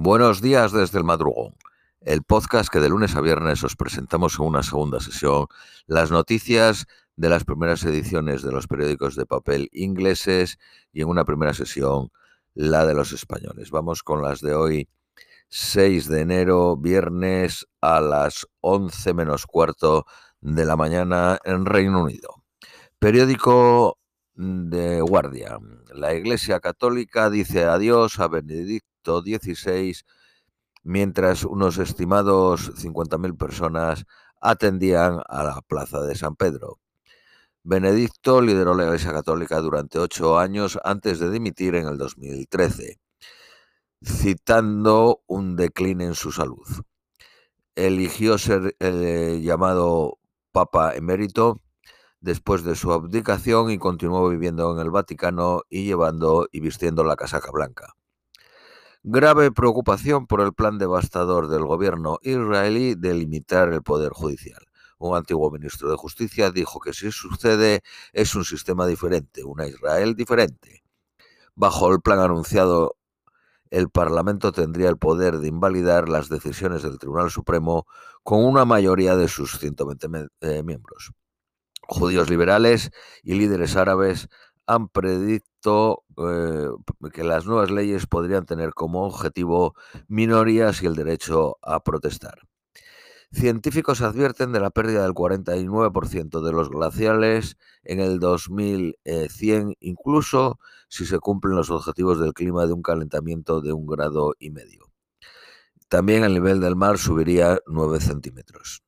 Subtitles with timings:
[0.00, 1.56] Buenos días desde el madrugón,
[2.02, 5.48] el podcast que de lunes a viernes os presentamos en una segunda sesión
[5.88, 6.86] las noticias
[7.16, 10.60] de las primeras ediciones de los periódicos de papel ingleses
[10.92, 12.12] y en una primera sesión
[12.54, 13.72] la de los españoles.
[13.72, 14.88] Vamos con las de hoy,
[15.48, 20.06] 6 de enero, viernes a las 11 menos cuarto
[20.40, 22.44] de la mañana en Reino Unido.
[23.00, 23.97] Periódico
[24.38, 25.58] de Guardia.
[25.92, 29.96] La Iglesia Católica dice adiós a Benedicto XVI
[30.84, 34.04] mientras unos estimados 50.000 personas
[34.40, 36.78] atendían a la plaza de San Pedro.
[37.64, 43.00] Benedicto lideró la Iglesia Católica durante ocho años antes de dimitir en el 2013,
[44.04, 46.66] citando un decline en su salud.
[47.74, 50.18] Eligió ser el llamado
[50.52, 51.60] Papa emérito
[52.20, 57.16] después de su abdicación y continuó viviendo en el Vaticano y llevando y vistiendo la
[57.16, 57.94] casaca blanca.
[59.04, 64.60] Grave preocupación por el plan devastador del gobierno israelí de limitar el poder judicial.
[64.98, 70.16] Un antiguo ministro de Justicia dijo que si sucede es un sistema diferente, una Israel
[70.16, 70.82] diferente.
[71.54, 72.96] Bajo el plan anunciado,
[73.70, 77.86] el Parlamento tendría el poder de invalidar las decisiones del Tribunal Supremo
[78.24, 81.12] con una mayoría de sus 120 eh, miembros
[81.88, 82.90] judíos liberales
[83.22, 84.28] y líderes árabes
[84.66, 86.68] han predicto eh,
[87.12, 89.74] que las nuevas leyes podrían tener como objetivo
[90.06, 92.40] minorías y el derecho a protestar.
[93.32, 101.04] Científicos advierten de la pérdida del 49% de los glaciales en el 2100, incluso si
[101.04, 104.86] se cumplen los objetivos del clima de un calentamiento de un grado y medio.
[105.88, 108.82] También el nivel del mar subiría 9 centímetros.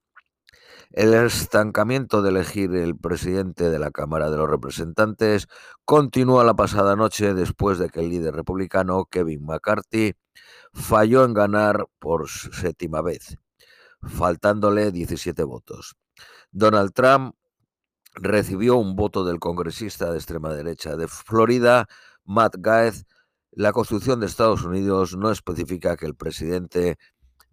[0.92, 5.46] El estancamiento de elegir el presidente de la Cámara de los Representantes
[5.84, 10.14] continúa la pasada noche después de que el líder republicano Kevin McCarthy
[10.72, 13.36] falló en ganar por séptima vez,
[14.02, 15.94] faltándole 17 votos.
[16.50, 17.36] Donald Trump
[18.14, 21.86] recibió un voto del congresista de extrema derecha de Florida,
[22.24, 23.04] Matt Gaetz.
[23.52, 26.98] La Constitución de Estados Unidos no especifica que el presidente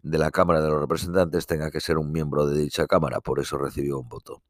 [0.09, 3.39] de la Cámara de los Representantes tenga que ser un miembro de dicha Cámara, por
[3.39, 4.41] eso recibió un voto.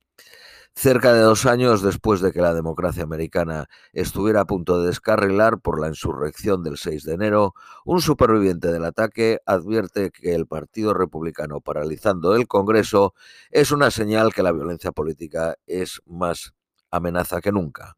[0.75, 5.59] Cerca de dos años después de que la democracia americana estuviera a punto de descarrilar
[5.59, 10.94] por la insurrección del 6 de enero, un superviviente del ataque advierte que el Partido
[10.94, 13.16] Republicano paralizando el Congreso
[13.50, 16.53] es una señal que la violencia política es más
[16.91, 17.97] amenaza que nunca.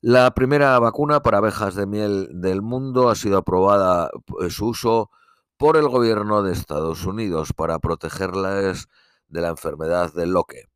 [0.00, 5.10] La primera vacuna para abejas de miel del mundo ha sido aprobada pues, su uso
[5.58, 8.86] por el gobierno de Estados Unidos para protegerlas
[9.26, 10.66] de la enfermedad del loque.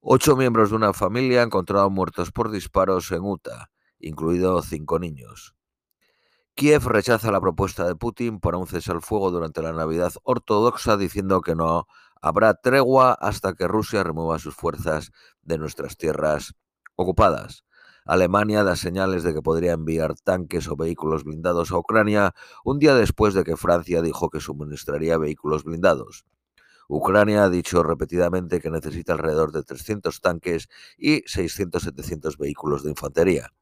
[0.00, 5.54] Ocho miembros de una familia encontrados muertos por disparos en Utah, incluidos cinco niños.
[6.54, 10.96] Kiev rechaza la propuesta de Putin para un cese al fuego durante la Navidad ortodoxa,
[10.96, 11.86] diciendo que no
[12.22, 15.10] habrá tregua hasta que Rusia remueva sus fuerzas
[15.42, 16.54] de nuestras tierras
[16.96, 17.63] ocupadas.
[18.06, 22.94] Alemania da señales de que podría enviar tanques o vehículos blindados a Ucrania un día
[22.94, 26.26] después de que Francia dijo que suministraría vehículos blindados.
[26.86, 33.54] Ucrania ha dicho repetidamente que necesita alrededor de 300 tanques y 600-700 vehículos de infantería.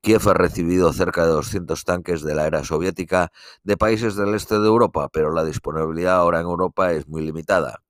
[0.00, 3.30] Kiev ha recibido cerca de 200 tanques de la era soviética
[3.62, 7.85] de países del este de Europa, pero la disponibilidad ahora en Europa es muy limitada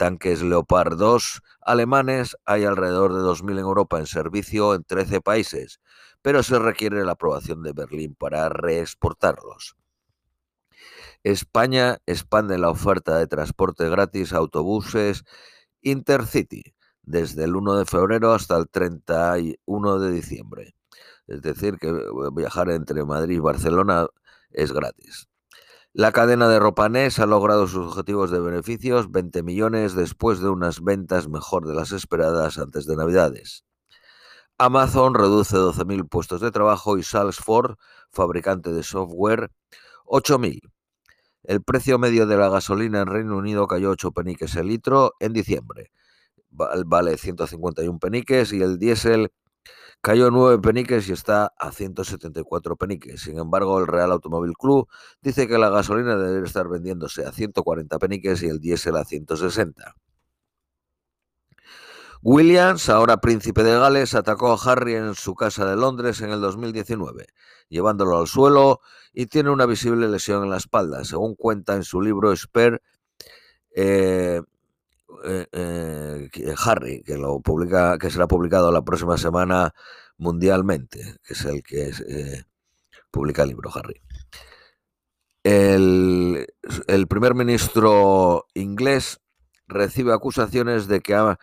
[0.00, 5.78] tanques Leopard 2 alemanes hay alrededor de 2.000 en Europa en servicio en 13 países,
[6.22, 9.76] pero se requiere la aprobación de Berlín para reexportarlos.
[11.22, 15.24] España expande la oferta de transporte gratis a autobuses
[15.82, 20.74] Intercity desde el 1 de febrero hasta el 31 de diciembre.
[21.26, 21.92] Es decir, que
[22.32, 24.06] viajar entre Madrid y Barcelona
[24.50, 25.29] es gratis.
[25.92, 30.84] La cadena de Ropanés ha logrado sus objetivos de beneficios 20 millones después de unas
[30.84, 33.64] ventas mejor de las esperadas antes de Navidades.
[34.56, 37.74] Amazon reduce 12.000 puestos de trabajo y Salesforce,
[38.12, 39.50] fabricante de software,
[40.06, 40.60] 8.000.
[41.42, 45.32] El precio medio de la gasolina en Reino Unido cayó 8 peniques el litro en
[45.32, 45.90] diciembre.
[46.50, 49.32] Vale 151 peniques y el diésel
[50.02, 53.20] Cayó 9 peniques y está a 174 peniques.
[53.20, 54.88] Sin embargo, el Real Automóvil Club
[55.20, 59.94] dice que la gasolina debe estar vendiéndose a 140 peniques y el diésel a 160.
[62.22, 66.40] Williams, ahora príncipe de Gales, atacó a Harry en su casa de Londres en el
[66.40, 67.26] 2019,
[67.68, 68.80] llevándolo al suelo
[69.12, 72.82] y tiene una visible lesión en la espalda, según cuenta en su libro Spare.
[73.74, 74.42] Eh,
[75.24, 79.74] eh, eh, Harry, que lo publica, que será publicado la próxima semana
[80.18, 82.44] mundialmente, que es el que eh,
[83.10, 84.00] publica el libro Harry.
[85.42, 86.46] El,
[86.86, 89.20] el primer ministro inglés
[89.66, 91.38] recibe acusaciones de que ha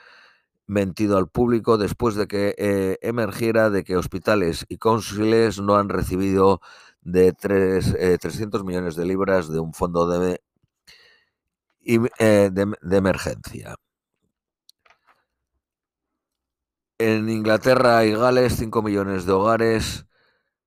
[0.68, 5.90] mentido al público después de que eh, emergiera de que hospitales y cónsules no han
[5.90, 6.62] recibido
[7.02, 10.42] de tres, eh, 300 millones de libras de un fondo de, eh,
[11.88, 13.76] de, de emergencia.
[17.00, 20.06] En Inglaterra y Gales, 5 millones de hogares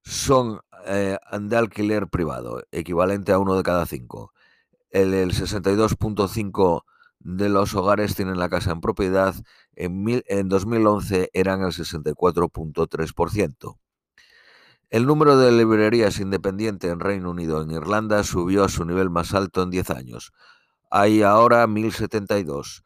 [0.03, 4.33] son eh, de alquiler privado, equivalente a uno de cada cinco.
[4.91, 6.85] El, el 62.5
[7.21, 9.35] de los hogares tienen la casa en propiedad.
[9.75, 13.79] En, mil, en 2011 eran el 64.3%.
[14.89, 19.11] El número de librerías independientes en Reino Unido e en Irlanda subió a su nivel
[19.11, 20.33] más alto en 10 años.
[20.91, 22.83] Hay ahora 1072.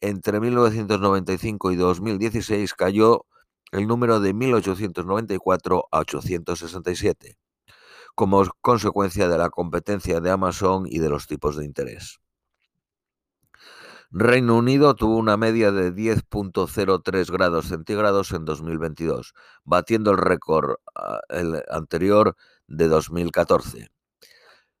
[0.00, 3.26] Entre 1995 y 2016 cayó
[3.72, 7.38] el número de 1894 a 867,
[8.14, 12.20] como consecuencia de la competencia de Amazon y de los tipos de interés.
[14.10, 19.34] Reino Unido tuvo una media de 10.03 grados centígrados en 2022,
[19.64, 20.76] batiendo el récord
[21.28, 23.88] el anterior de 2014.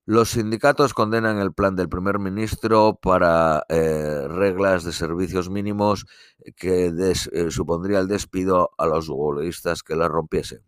[0.04, 6.06] Los sindicatos condenan el plan del primer ministro para eh, reglas de servicios mínimos
[6.56, 10.64] que eh, supondría el despido a los huelguistas que la rompiesen.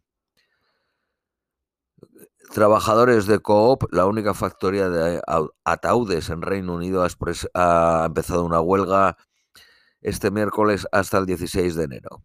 [2.53, 5.21] Trabajadores de Coop, la única factoría de
[5.65, 7.09] ataúdes en Reino Unido, ha,
[7.55, 9.17] ha empezado una huelga
[10.01, 12.23] este miércoles hasta el 16 de enero.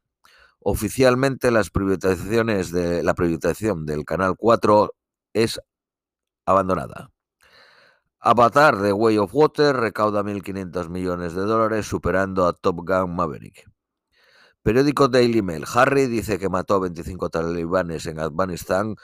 [0.59, 4.93] Oficialmente las privatizaciones de la privatización del Canal 4
[5.33, 5.59] es
[6.49, 7.11] abandonada.
[8.19, 13.69] Avatar de Way of Water recauda 1.500 millones de dólares, superando a Top Gun Maverick.
[14.61, 15.63] Periódico Daily Mail.
[15.73, 18.95] Harry dice que mató a 25 talibanes en Afganistán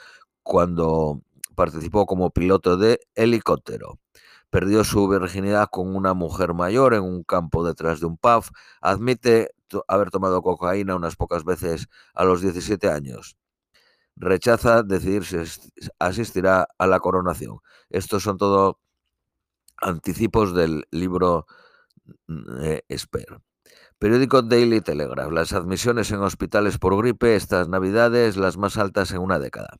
[0.42, 1.22] cuando
[1.54, 3.98] participó como piloto de helicóptero.
[4.50, 8.44] Perdió su virginidad con una mujer mayor en un campo detrás de un pub.
[8.80, 9.50] Admite
[9.88, 13.36] haber tomado cocaína unas pocas veces a los 17 años
[14.16, 15.36] rechaza decidir si
[15.98, 17.58] asistirá a la coronación.
[17.90, 18.80] Estos son todo
[19.78, 21.46] anticipos del libro
[22.26, 23.40] mm, eh, Esper.
[23.98, 25.32] Periódico Daily Telegraph.
[25.32, 29.78] Las admisiones en hospitales por gripe estas navidades las más altas en una década.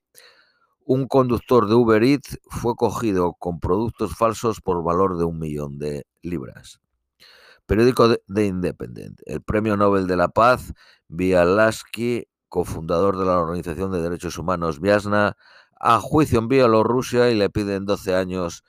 [0.85, 5.79] Un conductor de Uber Eats fue cogido con productos falsos por valor de un millón
[5.79, 6.81] de libras.
[7.67, 9.21] Periódico de Independent.
[9.27, 10.73] El Premio Nobel de la Paz,
[11.09, 15.37] Bialaski, cofundador de la Organización de Derechos Humanos Viasna,
[15.79, 18.65] a juicio en Bielorrusia y le piden 12 años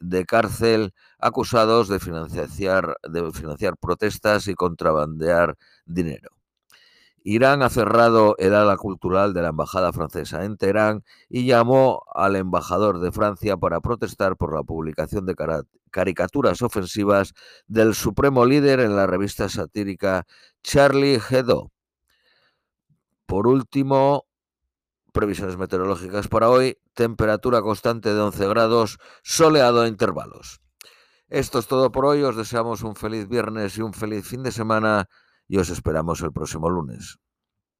[0.00, 6.30] de cárcel acusados de financiar, de financiar protestas y contrabandear dinero.
[7.24, 12.36] Irán ha cerrado el ala cultural de la embajada francesa en Teherán y llamó al
[12.36, 15.34] embajador de Francia para protestar por la publicación de
[15.90, 17.34] caricaturas ofensivas
[17.66, 20.26] del supremo líder en la revista satírica
[20.62, 21.70] Charlie Hebdo.
[23.28, 24.24] Por último,
[25.12, 30.62] previsiones meteorológicas para hoy, temperatura constante de 11 grados, soleado a intervalos.
[31.28, 34.50] Esto es todo por hoy, os deseamos un feliz viernes y un feliz fin de
[34.50, 35.10] semana
[35.46, 37.18] y os esperamos el próximo lunes.